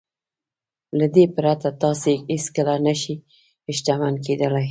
له 0.97 1.05
دې 1.15 1.25
پرته 1.35 1.69
تاسې 1.83 2.11
هېڅکله 2.29 2.75
نه 2.85 2.93
شئ 3.01 3.15
شتمن 3.75 4.13
کېدلای. 4.25 4.59